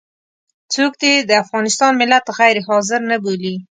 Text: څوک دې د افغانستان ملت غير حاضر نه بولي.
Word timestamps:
څوک 0.73 0.93
دې 1.01 1.13
د 1.29 1.31
افغانستان 1.43 1.91
ملت 2.01 2.25
غير 2.37 2.55
حاضر 2.67 2.99
نه 3.11 3.17
بولي. 3.23 3.55